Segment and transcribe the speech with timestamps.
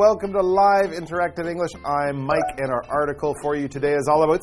[0.00, 1.72] Welcome to Live Interactive English.
[1.84, 4.40] I'm Mike, and our article for you today is all about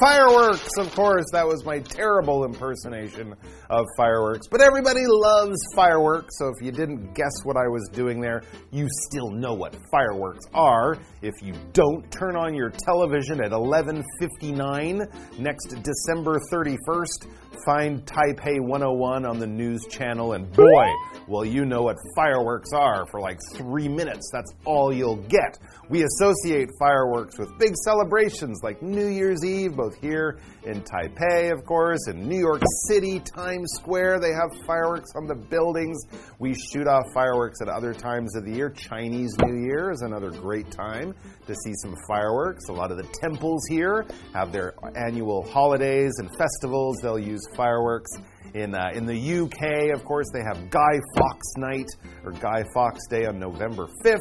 [0.00, 0.70] fireworks.
[0.78, 3.34] Of course, that was my terrible impersonation
[3.70, 4.46] of fireworks.
[4.46, 8.86] But everybody loves fireworks, so if you didn't guess what I was doing there, you
[9.08, 10.96] still know what fireworks are.
[11.22, 15.08] If you don't, turn on your television at 11:59
[15.40, 17.26] next December 31st.
[17.66, 20.86] Find Taipei 101 on the news channel, and boy,
[21.26, 24.30] well, you know what fireworks are for like three minutes.
[24.32, 25.58] That's all you'll get.
[25.88, 31.64] We associate fireworks with big celebrations like New Year's Eve, both here in Taipei, of
[31.64, 34.20] course, in New York City, Times Square.
[34.20, 35.98] They have fireworks on the buildings.
[36.38, 38.70] We shoot off fireworks at other times of the year.
[38.70, 41.14] Chinese New Year is another great time
[41.46, 42.68] to see some fireworks.
[42.68, 46.98] A lot of the temples here have their annual holidays and festivals.
[47.02, 48.10] They'll use fireworks.
[48.52, 51.86] In, uh, in the UK, of course, they have Guy Fawkes Night
[52.24, 54.18] or Guy Fawkes Day on November 5th,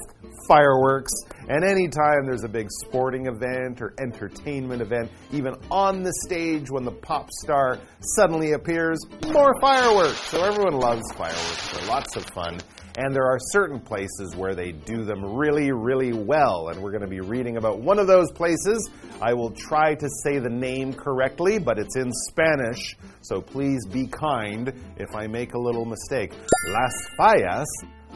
[0.48, 1.11] fireworks.
[1.48, 6.84] And anytime there's a big sporting event or entertainment event, even on the stage when
[6.84, 7.80] the pop star
[8.16, 9.00] suddenly appears,
[9.33, 10.20] more fireworks.
[10.30, 11.73] So everyone loves fireworks.
[11.73, 12.59] They're lots of fun.
[13.00, 16.67] And there are certain places where they do them really, really well.
[16.67, 18.89] And we're going to be reading about one of those places.
[19.22, 22.97] I will try to say the name correctly, but it's in Spanish.
[23.22, 26.33] So please be kind if I make a little mistake.
[26.67, 27.67] Las Fallas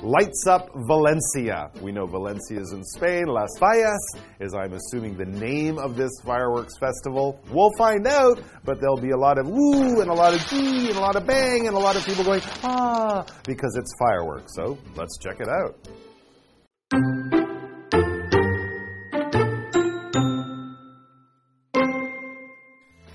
[0.04, 1.72] lights up Valencia.
[1.82, 3.26] We know Valencia is in Spain.
[3.27, 3.98] Las Fallas
[4.39, 7.39] is, I'm assuming, the name of this fireworks festival.
[7.50, 10.89] We'll find out, but there'll be a lot of woo and a lot of gee
[10.89, 14.54] and a lot of bang and a lot of people going ah because it's fireworks.
[14.55, 17.23] So let's check it out.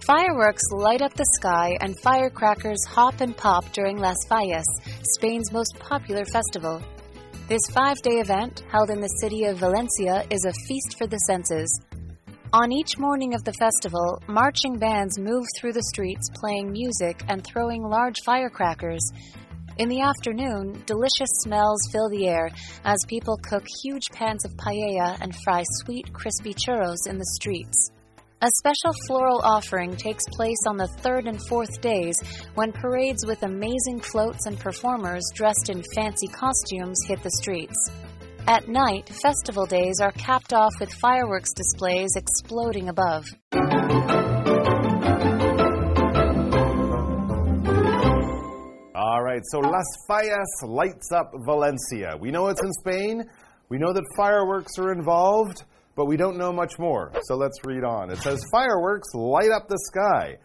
[0.09, 4.65] Fireworks light up the sky and firecrackers hop and pop during Las Fallas,
[5.03, 6.81] Spain's most popular festival.
[7.47, 11.19] This five day event, held in the city of Valencia, is a feast for the
[11.27, 11.69] senses.
[12.55, 17.45] On each morning of the festival, marching bands move through the streets playing music and
[17.45, 19.03] throwing large firecrackers.
[19.77, 22.49] In the afternoon, delicious smells fill the air
[22.83, 27.91] as people cook huge pans of paella and fry sweet, crispy churros in the streets.
[28.41, 32.15] A special floral offering takes place on the third and fourth days
[32.55, 37.75] when parades with amazing floats and performers dressed in fancy costumes hit the streets.
[38.47, 43.27] At night, festival days are capped off with fireworks displays exploding above.
[48.95, 52.17] All right, so Las Fallas lights up Valencia.
[52.21, 53.25] We know it's in Spain.
[53.69, 55.65] We know that fireworks are involved
[55.99, 57.11] but we don't know much more.
[57.25, 58.11] So let's read on.
[58.11, 60.39] It says fireworks light up the sky,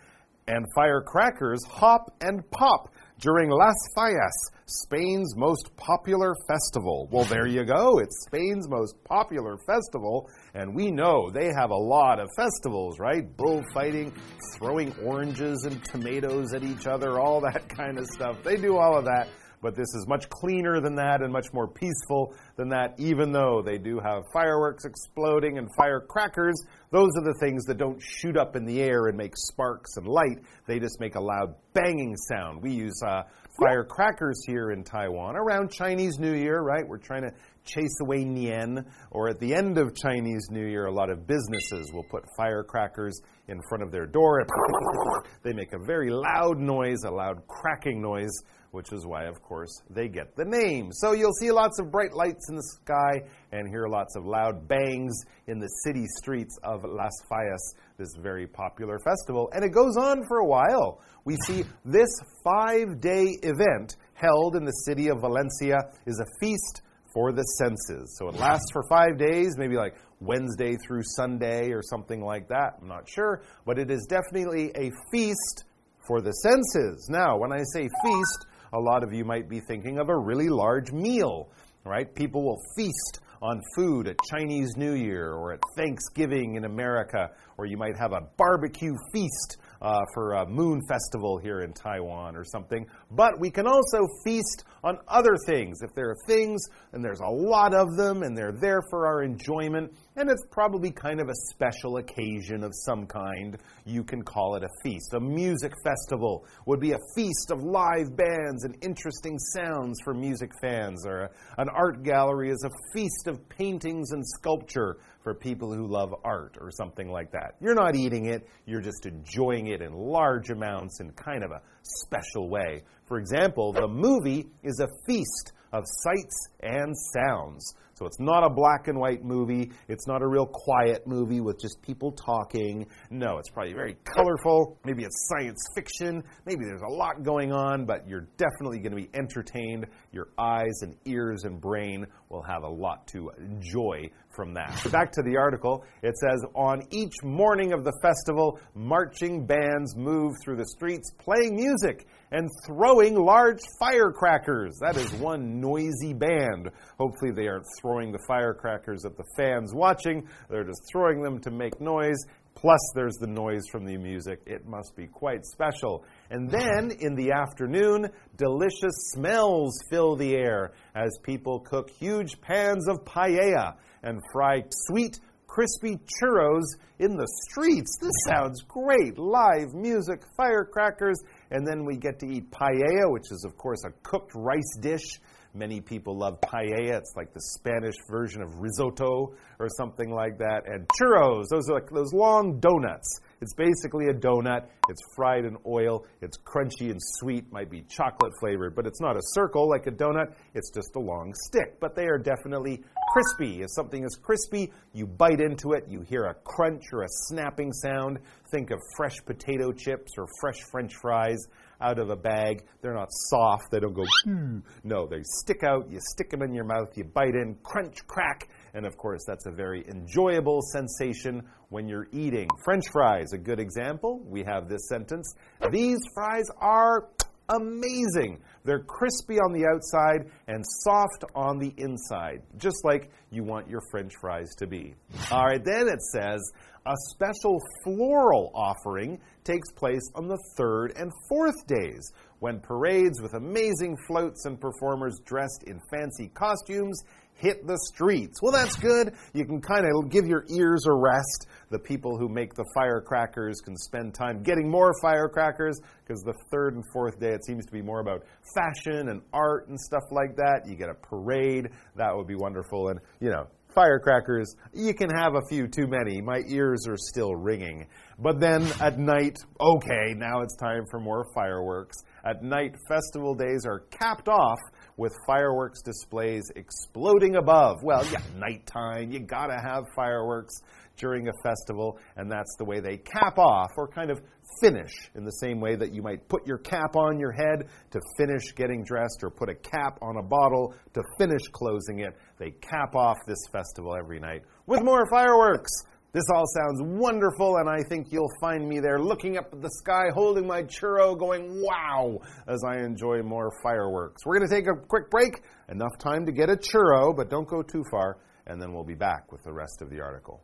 [0.48, 4.32] and firecrackers hop and pop during Las Fallas,
[4.66, 7.08] Spain's most popular festival.
[7.12, 8.00] Well, there you go.
[8.00, 13.24] It's Spain's most popular festival, and we know they have a lot of festivals, right?
[13.38, 14.12] Bullfighting,
[14.58, 18.42] throwing oranges and tomatoes at each other, all that kind of stuff.
[18.44, 19.28] They do all of that
[19.64, 23.64] but this is much cleaner than that and much more peaceful than that, even though
[23.66, 26.56] they do have fireworks exploding and firecrackers.
[26.92, 30.06] Those are the things that don't shoot up in the air and make sparks and
[30.06, 30.40] light.
[30.68, 32.62] They just make a loud banging sound.
[32.62, 33.24] We use uh,
[33.60, 36.88] firecrackers here in Taiwan around Chinese New Year, right?
[36.88, 37.32] We're trying to
[37.66, 41.92] chase away Nian, or at the end of Chinese New Year, a lot of businesses
[41.94, 44.46] will put firecrackers in front of their door.
[45.44, 48.32] they make a very loud noise, a loud cracking noise
[48.74, 50.90] which is why, of course, they get the name.
[50.94, 53.22] So you'll see lots of bright lights in the sky
[53.52, 55.14] and hear lots of loud bangs
[55.46, 59.48] in the city streets of Las Fallas, this very popular festival.
[59.54, 61.02] And it goes on for a while.
[61.24, 62.10] We see this
[62.44, 65.78] five day event held in the city of Valencia
[66.08, 66.82] is a feast
[67.14, 68.18] for the senses.
[68.18, 72.78] So it lasts for five days, maybe like Wednesday through Sunday or something like that.
[72.82, 73.44] I'm not sure.
[73.68, 75.66] But it is definitely a feast
[76.08, 77.08] for the senses.
[77.08, 80.50] Now, when I say feast, a lot of you might be thinking of a really
[80.50, 81.48] large meal,
[81.86, 82.14] right?
[82.14, 87.68] People will feast on food at Chinese New Year or at Thanksgiving in America, or
[87.68, 92.44] you might have a barbecue feast uh, for a moon festival here in Taiwan or
[92.46, 92.88] something.
[93.12, 95.82] But we can also feast on other things.
[95.82, 96.64] If there are things,
[96.94, 100.92] and there's a lot of them, and they're there for our enjoyment, and it's probably
[100.92, 105.14] kind of a special occasion of some kind, you can call it a feast.
[105.14, 110.52] A music festival would be a feast of live bands and interesting sounds for music
[110.62, 115.74] fans, or a, an art gallery is a feast of paintings and sculpture for people
[115.74, 117.56] who love art or something like that.
[117.62, 121.62] You're not eating it, you're just enjoying it in large amounts in kind of a
[121.82, 122.84] special way.
[123.08, 127.76] For example, the movie is a feast of sights and sounds.
[127.94, 129.72] So it's not a black and white movie.
[129.88, 132.88] It's not a real quiet movie with just people talking.
[133.10, 134.80] No, it's probably very colorful.
[134.84, 136.24] Maybe it's science fiction.
[136.46, 139.86] Maybe there's a lot going on, but you're definitely going to be entertained.
[140.12, 144.92] Your eyes and ears and brain will have a lot to enjoy from that.
[144.92, 150.34] Back to the article, it says On each morning of the festival, marching bands move
[150.44, 154.78] through the streets playing music and throwing large firecrackers.
[154.82, 156.70] That is one noisy band.
[156.98, 161.52] Hopefully, they aren't throwing the firecrackers at the fans watching, they're just throwing them to
[161.52, 162.18] make noise.
[162.56, 164.40] Plus, there's the noise from the music.
[164.46, 166.06] It must be quite special.
[166.30, 168.08] And then in the afternoon,
[168.38, 175.20] delicious smells fill the air as people cook huge pans of paella and fry sweet,
[175.48, 176.64] crispy churros
[177.00, 177.98] in the streets.
[178.00, 179.18] This sounds great.
[179.18, 181.22] Live music, firecrackers,
[181.52, 185.20] and then we get to eat paella, which is, of course, a cooked rice dish.
[185.56, 186.98] Many people love paella.
[186.98, 190.64] It's like the Spanish version of risotto or something like that.
[190.66, 193.20] And churros, those are like those long donuts.
[193.40, 194.66] It's basically a donut.
[194.90, 196.06] It's fried in oil.
[196.22, 199.92] It's crunchy and sweet, might be chocolate flavored, but it's not a circle like a
[199.92, 200.34] donut.
[200.56, 201.80] It's just a long stick.
[201.80, 203.62] But they are definitely crispy.
[203.62, 207.74] If something is crispy, you bite into it, you hear a crunch or a snapping
[207.74, 208.18] sound.
[208.50, 211.46] Think of fresh potato chips or fresh french fries
[211.84, 212.64] out of a bag.
[212.82, 214.60] They're not soft, they don't go, hmm.
[214.84, 215.92] no, they stick out.
[215.92, 218.50] You stick them in your mouth, you bite in, crunch, crack.
[218.74, 222.48] And of course, that's a very enjoyable sensation when you're eating.
[222.64, 224.22] French fries, a good example.
[224.26, 225.36] We have this sentence
[225.72, 227.10] These fries are
[227.50, 228.40] amazing.
[228.64, 233.82] They're crispy on the outside and soft on the inside, just like you want your
[233.92, 234.96] french fries to be.
[235.32, 236.40] All right, then it says
[236.86, 243.34] a special floral offering takes place on the third and fourth days when parades with
[243.36, 247.02] amazing floats and performers dressed in fancy costumes
[247.36, 248.42] hit the streets.
[248.42, 249.14] Well, that's good.
[249.34, 251.48] You can kind of give your ears a rest.
[251.70, 256.76] The people who make the firecrackers can spend time getting more firecrackers because the third
[256.76, 258.24] and fourth day it seems to be more about
[258.56, 260.62] fashion and art and stuff like that.
[260.68, 261.70] You get a parade.
[261.96, 262.90] That would be wonderful.
[262.90, 266.22] And, you know, firecrackers, you can have a few too many.
[266.22, 267.88] My ears are still ringing.
[268.20, 271.98] But then at night, okay, now it's time for more fireworks.
[272.24, 274.60] At night, festival days are capped off
[274.98, 277.78] with fireworks displays exploding above.
[277.84, 280.54] Well, yeah, nighttime, you gotta have fireworks
[280.98, 284.22] during a festival, and that's the way they cap off or kind of
[284.62, 288.00] finish in the same way that you might put your cap on your head to
[288.18, 292.16] finish getting dressed or put a cap on a bottle to finish closing it.
[292.38, 295.72] They cap off this festival every night with more fireworks.
[296.14, 299.72] This all sounds wonderful, and I think you'll find me there looking up at the
[299.82, 304.24] sky, holding my churro, going, wow, as I enjoy more fireworks.
[304.24, 307.48] We're going to take a quick break, enough time to get a churro, but don't
[307.48, 310.44] go too far, and then we'll be back with the rest of the article.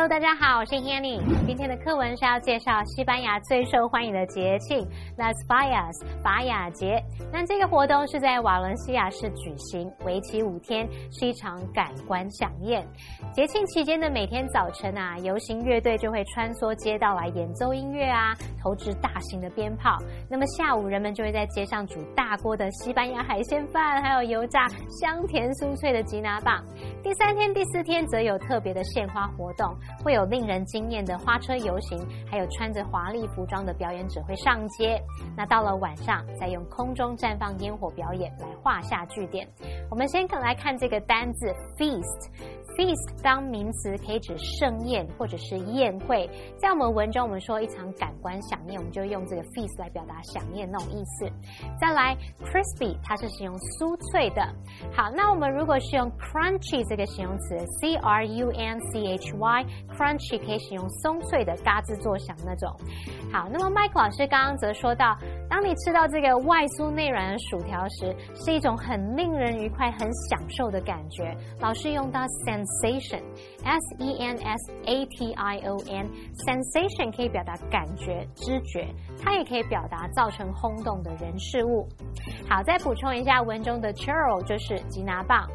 [0.00, 1.20] Hello，大家好，我是 Hanny。
[1.46, 4.78] 今天的课文是要介绍西班牙最受欢迎的节庆
[5.18, 6.98] Las f i a s 法雅节。
[7.30, 12.82] 那这个活动是在瓦伦西亚市举行，为期五天，是一场感官飨宴。
[13.34, 19.98] 节庆期间的每天早晨啊，游行乐队就会穿梭街道来演奏音乐啊，投掷大型的鞭炮。
[20.30, 26.64] 那么下午，人们就会在街上煮大锅的西班牙海鲜饭，还有油炸香甜酥脆的吉拿棒。
[27.02, 29.76] 第三天、第四天则有特别的献花活动。
[30.02, 35.00] 会有令人惊艳的花车游行，还有穿着华丽服装的表演者会上街。
[35.36, 39.46] 那到了晚上，再用空中绽放烟火表演来画下句点。
[39.90, 42.30] 我们先来看这个单字 feast。
[42.76, 46.30] feast 当名词可以指盛宴或者是宴会。
[46.56, 51.28] 在我们文中，我们说一场感官想念，我们就用这个 feast 来表达想念那种意思。
[51.80, 54.42] 再来 crispy，它是形容酥脆的。
[54.92, 62.68] 好，那我们如果是用 crunchy 这个形容词 c r u n c h y crunchy 可以形容松脆的、嘎吱作响那种。
[63.32, 65.16] 好，那么麦克老师刚刚则说到，
[65.48, 71.36] 当你吃到这个外酥内软的薯条时，是一种很令人愉快、很享受的感觉。
[71.60, 78.88] 老师用到 sensation，s e n s a t i o n，sensation 可以表达感觉、知觉，
[79.22, 81.88] 它也可以表达造成轰动的人事物。
[82.48, 85.48] 好，再补充一下文中的 churro 就是吉拿棒。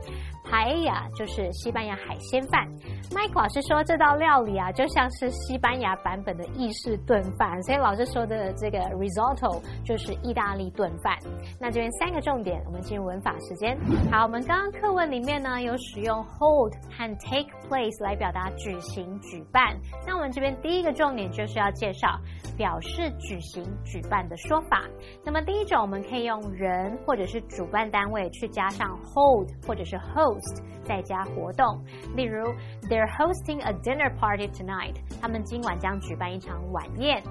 [0.46, 2.68] 还呀就是西班牙海鲜饭。
[3.12, 11.18] Mike 老师说这道料理啊，就像是西班牙版本的意式炖饭，所以老师说的这个 risotto 就是意大利炖饭。
[11.60, 13.78] 那这边三个重点，我们进入文法时间。
[14.12, 19.76] 好，我们刚刚课文里面呢有使用 hold 和 take place 来表达举行、举办。
[20.08, 22.20] 那我们这边第一个重点就是要介绍
[22.58, 24.84] 表示举行、举办的说法。
[25.24, 31.84] 那么第一种，我们可以用人或者是主办单位去加上 hold 或者是 hold host，再加活动。
[32.16, 32.44] 例如
[32.90, 34.96] ，They're hosting a dinner party tonight。
[35.22, 37.22] 他们今晚将举办一场晚宴。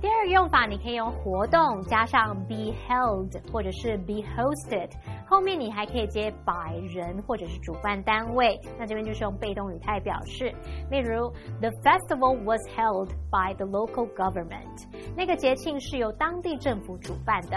[0.00, 4.90] 第二个用法，你可以用活动加上 be held 或者是 be hosted，
[5.26, 8.60] 后面你还可以接 by 人或者是主办单位。
[8.78, 10.54] 那这边就是用被动语态表示。
[10.90, 14.86] 例如，The festival was held by the local government。
[15.16, 17.56] 那个节庆是由当地政府主办的。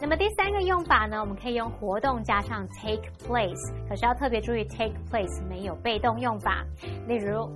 [0.00, 6.62] 那么第三个用法呢，我们可以用活动加上 take place，可是要特别注意 take place 没有被动用法。
[7.06, 7.50] 例如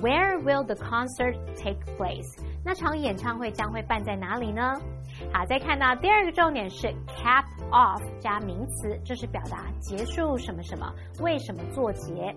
[0.00, 2.40] ，Where will the concert take place？
[2.64, 4.80] 那场演唱会将会办在哪里呢？
[5.32, 12.34] 好，再看到第二个重点是 cap off 加名词，这是表达结束什么什么，为什么做结。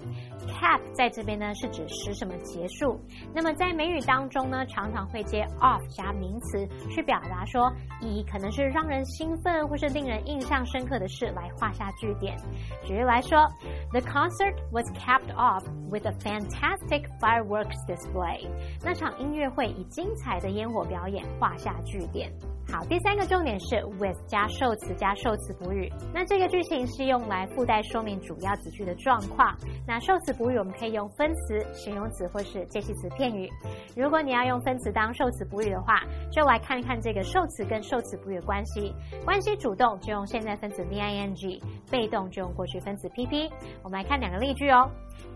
[0.48, 3.00] cap 在这边呢是指使什么结束。
[3.34, 7.72] 那么在美语当中呢，常常会接 off 加名词，去表达说
[8.02, 12.38] 以可能是让人兴奋或是令人印象深刻的事来画下句点。
[12.84, 13.48] 举例来说
[13.92, 18.48] ，The concert was capped off with a fantastic fireworks display。
[18.84, 22.32] 那场音乐会以精彩的烟火表演画下句点。
[22.72, 25.92] 好，第三个重点是 with 加受词加受词补语。
[26.14, 29.56] 那这个句型是用来附带说明主要子句的状况。
[29.86, 33.48] 那受词补语我们可以用分词、形容词或是介系词片语。
[33.96, 36.02] 如果你要用分词当受词补语的话，
[36.32, 38.92] 就来看看这个受词跟受词补语的关系。
[39.24, 43.48] 关系主动就用现在分词 v i n g，被动就用过去分词 p p。
[43.84, 44.90] 我们来看两个例句哦。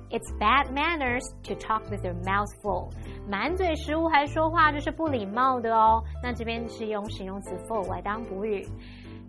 [0.10, 2.91] It's bad manners to talk with your mouth full。
[3.29, 6.01] 满嘴食物还说话，这是不礼貌的哦。
[6.24, 8.65] 那这边是用形容词 full 来当补语。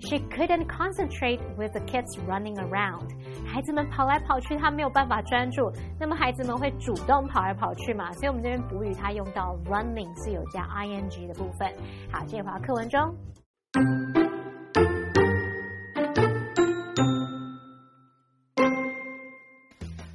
[0.00, 3.08] She couldn't concentrate with the kids running around。
[3.44, 5.72] 孩子们跑来跑去，她没有办法专注。
[5.98, 8.12] 那么孩子们会主动跑来跑去嘛？
[8.12, 11.68] 所以我们这边补语它用到 running 是有加 ing 的部分。
[12.12, 14.17] 好，这回到课文中。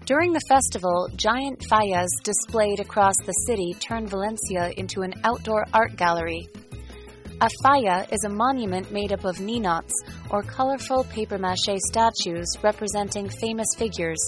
[0.05, 5.95] During the festival, giant fallas displayed across the city turn Valencia into an outdoor art
[5.95, 6.49] gallery.
[7.39, 9.93] A falla is a monument made up of ninots,
[10.29, 14.19] or colorful papier mache statues representing famous figures.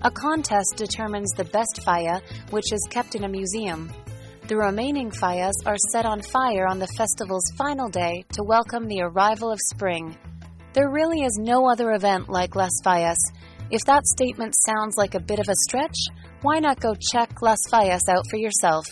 [0.00, 3.92] A contest determines the best falla, which is kept in a museum.
[4.48, 9.02] The remaining fallas are set on fire on the festival's final day to welcome the
[9.02, 10.16] arrival of spring.
[10.72, 13.18] There really is no other event like Las Fallas,
[13.70, 15.96] if that statement sounds like a bit of a stretch,
[16.42, 18.86] why not go check Las Fallas out for yourself?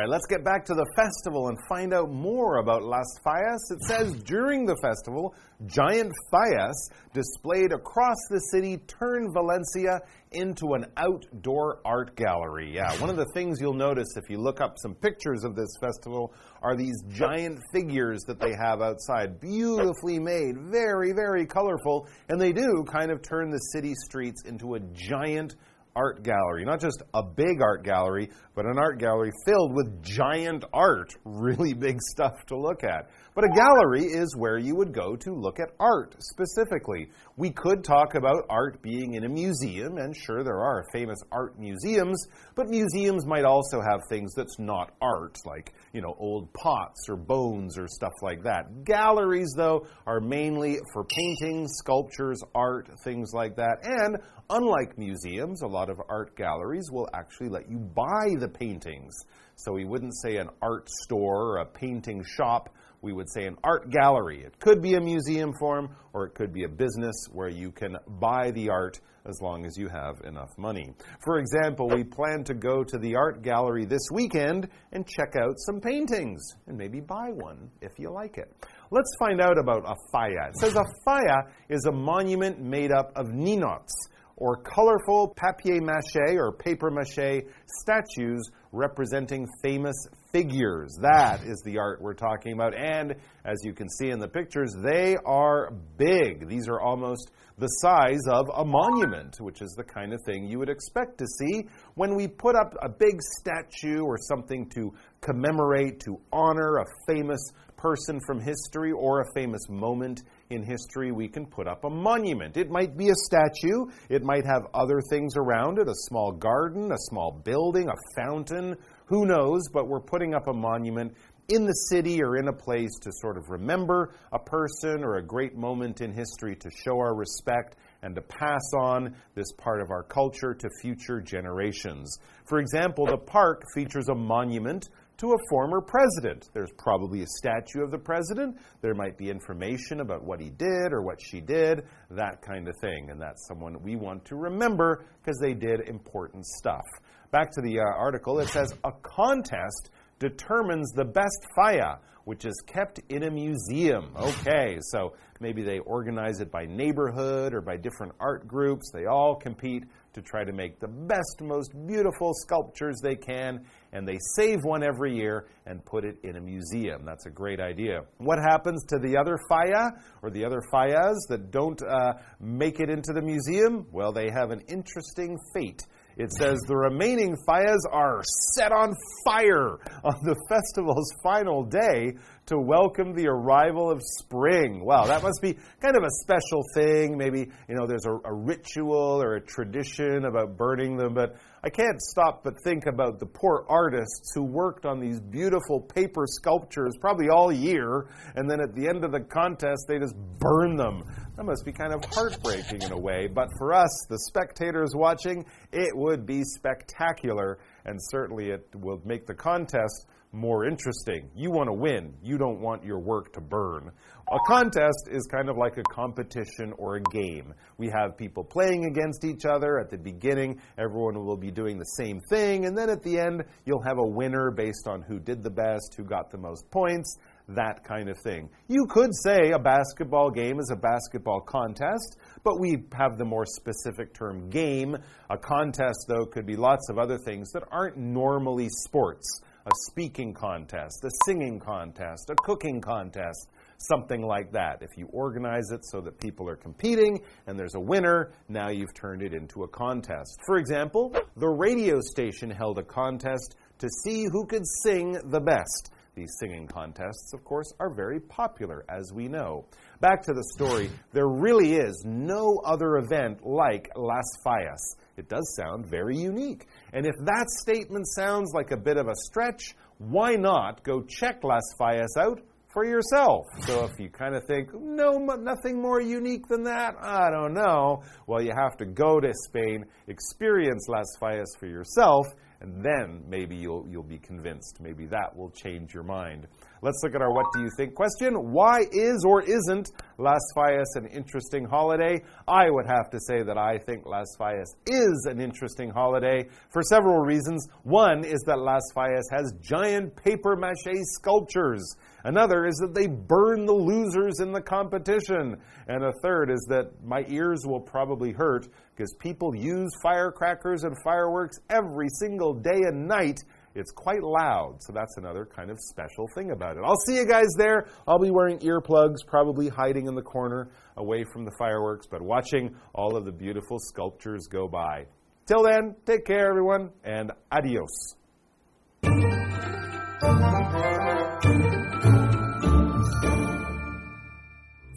[0.00, 3.58] Right, let's get back to the festival and find out more about Las Fallas.
[3.70, 5.34] It says during the festival,
[5.66, 10.00] giant fallas displayed across the city turned Valencia
[10.32, 12.72] into an outdoor art gallery.
[12.74, 15.70] Yeah, one of the things you'll notice if you look up some pictures of this
[15.80, 19.40] festival are these giant figures that they have outside.
[19.40, 24.74] Beautifully made, very, very colorful, and they do kind of turn the city streets into
[24.74, 25.56] a giant
[25.96, 26.64] art gallery.
[26.64, 31.16] Not just a big art gallery, but an art gallery filled with giant art.
[31.24, 33.08] Really big stuff to look at.
[33.34, 37.08] But a gallery is where you would go to look at art specifically.
[37.40, 41.58] We could talk about art being in a museum, and sure, there are famous art
[41.58, 47.08] museums, but museums might also have things that's not art, like, you know, old pots
[47.08, 48.84] or bones or stuff like that.
[48.84, 53.78] Galleries, though, are mainly for paintings, sculptures, art, things like that.
[53.84, 54.18] And
[54.50, 59.14] unlike museums, a lot of art galleries will actually let you buy the paintings.
[59.54, 62.68] So we wouldn't say an art store or a painting shop
[63.02, 64.42] we would say an art gallery.
[64.44, 67.96] It could be a museum form or it could be a business where you can
[68.20, 70.92] buy the art as long as you have enough money.
[71.24, 75.54] For example, we plan to go to the art gallery this weekend and check out
[75.58, 78.52] some paintings and maybe buy one if you like it.
[78.90, 80.48] Let's find out about a falla.
[80.48, 83.92] It says a falla is a monument made up of ninots
[84.36, 87.44] or colorful papier mache or paper mache
[87.82, 89.94] statues representing famous
[90.32, 90.96] figures.
[91.00, 92.74] That is the art we're talking about.
[92.74, 96.48] And as you can see in the pictures, they are big.
[96.48, 100.58] These are almost the size of a monument, which is the kind of thing you
[100.58, 106.00] would expect to see when we put up a big statue or something to commemorate,
[106.00, 111.46] to honor a famous person from history or a famous moment in history, we can
[111.46, 112.56] put up a monument.
[112.56, 116.92] It might be a statue, it might have other things around it a small garden,
[116.92, 118.76] a small building, a fountain,
[119.10, 121.12] who knows, but we're putting up a monument
[121.48, 125.22] in the city or in a place to sort of remember a person or a
[125.22, 129.90] great moment in history to show our respect and to pass on this part of
[129.90, 132.18] our culture to future generations.
[132.46, 134.88] For example, the park features a monument
[135.20, 136.48] to a former president.
[136.54, 138.56] There's probably a statue of the president.
[138.80, 142.74] There might be information about what he did or what she did, that kind of
[142.80, 143.10] thing.
[143.10, 146.84] And that's someone we want to remember because they did important stuff.
[147.30, 152.62] Back to the uh, article, it says a contest determines the best falla, which is
[152.66, 154.12] kept in a museum.
[154.16, 158.90] Okay, so maybe they organize it by neighborhood or by different art groups.
[158.92, 164.06] They all compete to try to make the best, most beautiful sculptures they can, and
[164.06, 167.04] they save one every year and put it in a museum.
[167.04, 168.02] That's a great idea.
[168.18, 169.92] What happens to the other falla
[170.22, 173.86] or the other fallas that don't uh, make it into the museum?
[173.92, 175.82] Well, they have an interesting fate.
[176.16, 178.22] It says the remaining fallas are
[178.54, 178.92] set on
[179.24, 182.12] fire on the festival's final day
[182.50, 184.84] to welcome the arrival of spring.
[184.84, 187.16] Wow, that must be kind of a special thing.
[187.16, 191.70] Maybe, you know, there's a, a ritual or a tradition about burning them, but I
[191.70, 196.94] can't stop but think about the poor artists who worked on these beautiful paper sculptures
[197.00, 201.04] probably all year, and then at the end of the contest, they just burn them.
[201.36, 205.46] That must be kind of heartbreaking in a way, but for us, the spectators watching,
[205.72, 211.28] it would be spectacular, and certainly it will make the contest more interesting.
[211.34, 213.90] You want to win, you don't want your work to burn.
[214.32, 217.52] A contest is kind of like a competition or a game.
[217.78, 219.80] We have people playing against each other.
[219.80, 223.42] At the beginning, everyone will be doing the same thing, and then at the end,
[223.64, 227.18] you'll have a winner based on who did the best, who got the most points,
[227.48, 228.48] that kind of thing.
[228.68, 233.46] You could say a basketball game is a basketball contest, but we have the more
[233.46, 234.96] specific term game.
[235.28, 240.32] A contest, though, could be lots of other things that aren't normally sports a speaking
[240.32, 244.82] contest, a singing contest, a cooking contest, something like that.
[244.82, 248.94] If you organize it so that people are competing and there's a winner, now you've
[248.94, 250.38] turned it into a contest.
[250.46, 255.92] For example, the radio station held a contest to see who could sing the best.
[256.14, 259.64] These singing contests, of course, are very popular, as we know.
[260.00, 264.96] Back to the story, there really is no other event like Las Fallas.
[265.20, 266.66] It does sound very unique.
[266.94, 271.44] And if that statement sounds like a bit of a stretch, why not go check
[271.44, 272.40] Las Fallas out
[272.72, 273.46] for yourself.
[273.60, 278.02] So if you kind of think, no, nothing more unique than that, I don't know.
[278.26, 282.26] Well, you have to go to Spain, experience Las Fallas for yourself,
[282.60, 284.78] and then maybe you'll, you'll be convinced.
[284.80, 286.46] Maybe that will change your mind.
[286.82, 288.34] Let's look at our What Do You Think question.
[288.52, 292.22] Why is or isn't Las Fallas an interesting holiday?
[292.46, 296.82] I would have to say that I think Las Fallas is an interesting holiday for
[296.82, 297.66] several reasons.
[297.82, 301.96] One is that Las Fallas has giant paper mache sculptures.
[302.24, 305.56] Another is that they burn the losers in the competition.
[305.88, 310.96] And a third is that my ears will probably hurt because people use firecrackers and
[311.02, 313.40] fireworks every single day and night.
[313.74, 316.82] It's quite loud, so that's another kind of special thing about it.
[316.84, 317.86] I'll see you guys there.
[318.06, 322.74] I'll be wearing earplugs, probably hiding in the corner away from the fireworks, but watching
[322.94, 325.06] all of the beautiful sculptures go by.
[325.46, 328.16] Till then, take care, everyone, and adios.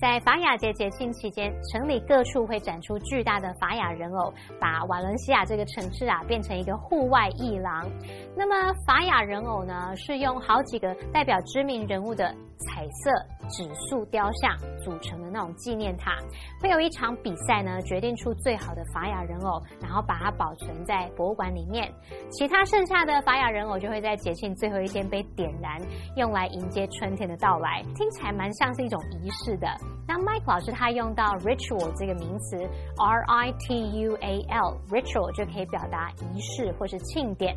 [0.04, 7.90] 在法雅节节庆期间，城里各处会展出巨大的法雅人偶，把瓦伦西亚这个城市啊变成一个户外艺廊。
[8.36, 12.26] 那么法雅人偶呢，是用好几个代表知名人物的
[12.60, 13.12] 彩色
[13.48, 16.18] 纸塑雕像组成的那种纪念塔。
[16.62, 21.90] 会有一场比赛呢，决定出最好的法雅人偶，然后把它保存在博物馆里面。
[22.30, 25.80] 其他剩下的法雅人偶就会在节庆最后一天被点燃，
[26.18, 27.82] 用来迎接春天的到来。
[27.96, 29.70] 听起来蛮像是一种仪式的。
[30.08, 32.58] 那 Mike 老师他用到 ritual 这个名词
[32.98, 37.56] ，R I T U A L，ritual 就可以表达仪式或是庆典。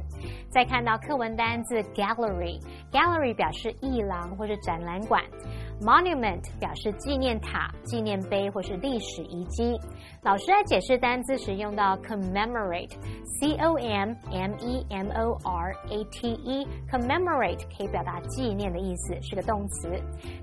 [0.51, 5.23] 再看到课文单字 gallery，gallery 表示艺廊或是展览馆。
[5.81, 9.79] Monument 表示纪念塔、纪念碑或是历史遗迹。
[10.23, 19.91] 老师在解释单词时用到 commemorate，c o m m e m o r a t e，commemorate 可以表达纪念的意思，是个动词。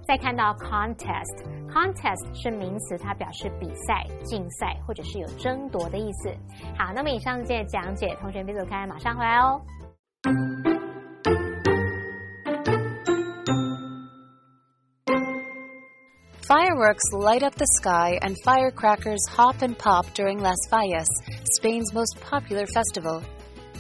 [0.08, 6.30] 再看到 contest，contest 是名词，它表示比赛、竞赛或者是有争夺的意思。
[6.78, 9.60] 好，那么以上这些讲解，同学别走开，马上回来哦。
[16.54, 21.08] Fireworks light up the sky and firecrackers hop and pop during Las Fallas,
[21.56, 23.24] Spain's most popular festival.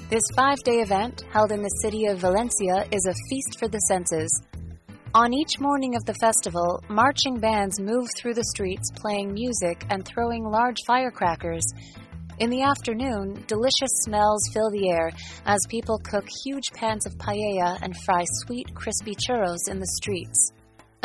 [0.10, 3.78] This five day event, held in the city of Valencia, is a feast for the
[3.78, 4.42] senses.
[5.14, 10.04] On each morning of the festival, marching bands move through the streets playing music and
[10.04, 11.66] throwing large firecrackers.
[12.40, 15.12] In the afternoon, delicious smells fill the air
[15.46, 20.54] as people cook huge pans of paella and fry sweet, crispy churros in the streets.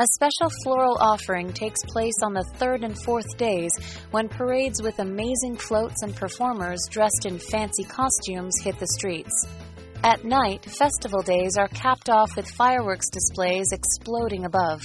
[0.01, 3.73] A special floral offering takes place on the third and fourth days
[4.13, 9.49] when parades with amazing floats and performers dressed in fancy costumes hit the streets.
[10.05, 14.83] At night, festival days are capped off with fireworks displays exploding above.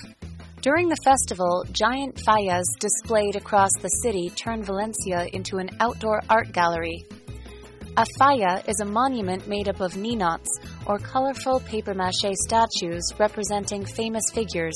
[0.62, 6.52] During the festival, giant fallas displayed across the city turn Valencia into an outdoor art
[6.54, 7.06] gallery.
[7.96, 10.48] A falla is a monument made up of ninots,
[10.88, 14.74] or colorful paper mache statues representing famous figures.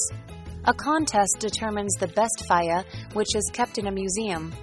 [0.66, 4.54] A contest determines the best falla, which is kept in a museum.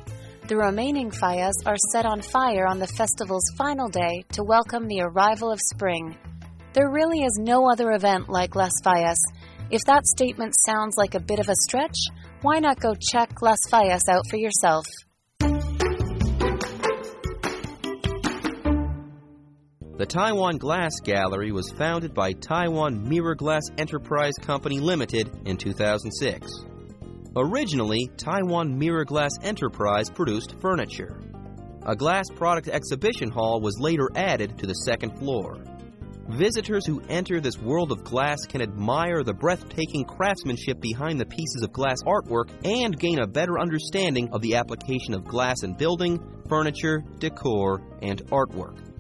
[0.47, 5.01] The remaining fallas are set on fire on the festival's final day to welcome the
[5.01, 6.17] arrival of spring.
[6.75, 9.19] There really is no other event like Las Fallas.
[9.73, 11.99] If that statement sounds like a bit of a stretch,
[12.43, 14.85] why not go check Las Fallas out for yourself?
[19.97, 26.51] The Taiwan Glass Gallery was founded by Taiwan Mirror Glass Enterprise Company Limited in 2006.
[27.37, 31.21] Originally, Taiwan Mirror Glass Enterprise produced furniture.
[31.87, 35.63] A glass product exhibition hall was later added to the second floor.
[36.29, 41.63] Visitors who enter this world of glass can admire the breathtaking craftsmanship behind the pieces
[41.63, 46.19] of glass artwork and gain a better understanding of the application of glass in building,
[46.49, 48.94] furniture, decor, and artwork.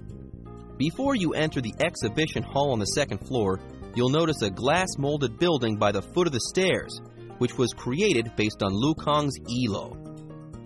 [0.76, 3.60] Before you enter the exhibition hall on the second floor,
[3.94, 7.00] you'll notice a glass molded building by the foot of the stairs,
[7.38, 9.96] which was created based on Lukang's Elo.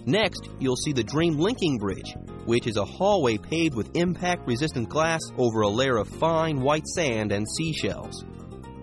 [0.06, 2.14] Next, you'll see the Dream Linking Bridge,
[2.46, 6.86] which is a hallway paved with impact resistant glass over a layer of fine white
[6.86, 8.24] sand and seashells.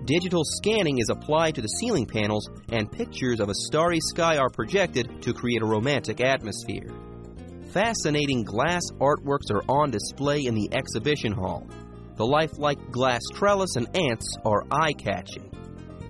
[0.04, 4.52] Digital scanning is applied to the ceiling panels, and pictures of a starry sky are
[4.52, 6.92] projected to create a romantic atmosphere.
[7.72, 11.68] Fascinating glass artworks are on display in the exhibition hall.
[12.16, 15.52] The lifelike glass trellis and ants are eye catching.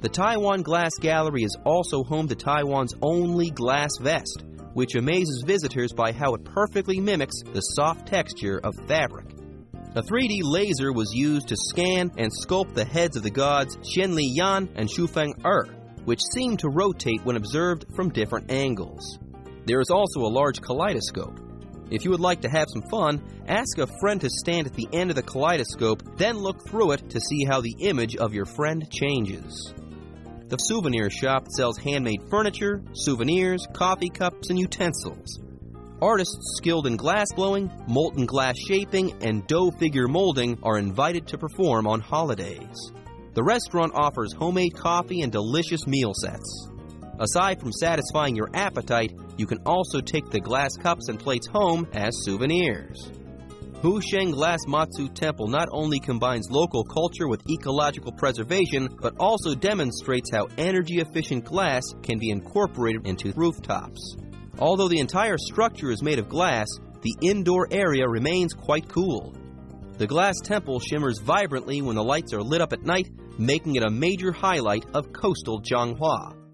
[0.01, 5.93] The Taiwan Glass Gallery is also home to Taiwan's only glass vest, which amazes visitors
[5.93, 9.25] by how it perfectly mimics the soft texture of fabric.
[9.95, 14.27] A 3D laser was used to scan and sculpt the heads of the gods Qianli
[14.33, 19.17] Yan and Shunfeng Er, which seem to rotate when observed from different angles.
[19.65, 21.39] There is also a large kaleidoscope.
[21.91, 24.87] If you would like to have some fun, ask a friend to stand at the
[24.91, 28.45] end of the kaleidoscope, then look through it to see how the image of your
[28.45, 29.73] friend changes.
[30.47, 35.39] The souvenir shop sells handmade furniture, souvenirs, coffee cups, and utensils.
[36.01, 41.37] Artists skilled in glass blowing, molten glass shaping, and dough figure molding are invited to
[41.37, 42.91] perform on holidays.
[43.33, 46.69] The restaurant offers homemade coffee and delicious meal sets.
[47.19, 51.87] Aside from satisfying your appetite, you can also take the glass cups and plates home
[51.93, 53.11] as souvenirs.
[53.81, 60.31] Husheng Glass Matsu Temple not only combines local culture with ecological preservation, but also demonstrates
[60.33, 64.17] how energy efficient glass can be incorporated into rooftops.
[64.59, 66.67] Although the entire structure is made of glass,
[67.01, 69.35] the indoor area remains quite cool.
[69.97, 73.83] The glass temple shimmers vibrantly when the lights are lit up at night, making it
[73.83, 76.44] a major highlight of coastal Changhua.